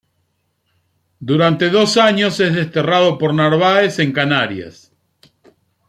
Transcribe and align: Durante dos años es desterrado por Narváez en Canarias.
Durante 1.19 1.69
dos 1.69 1.95
años 1.95 2.39
es 2.39 2.55
desterrado 2.55 3.19
por 3.19 3.35
Narváez 3.35 3.99
en 3.99 4.11
Canarias. 4.11 4.91